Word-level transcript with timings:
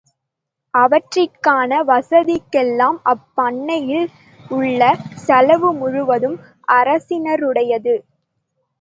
அவற்றிகான 0.73 1.81
வசதிகளெல்லாம் 1.89 2.97
அப்பண்னையில் 3.13 4.09
உள்ளன 4.51 4.91
செலவு 5.27 5.71
முழுவதும் 5.79 6.37
அரசினருடையது. 6.73 7.95